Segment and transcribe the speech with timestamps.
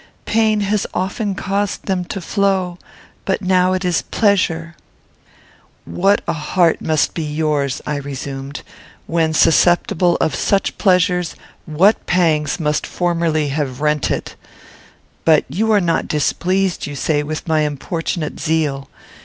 [0.25, 2.79] Pain has often caused them to flow,
[3.23, 4.75] but now it is pleasure."
[5.85, 8.63] "What a heart must yours be!" I resumed.
[9.05, 11.35] "When susceptible of such pleasures,
[11.67, 14.35] what pangs must formerly have rent it!
[15.23, 18.89] But you are not displeased, you say, with my importunate zeal.